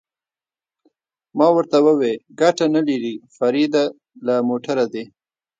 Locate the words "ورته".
1.55-1.77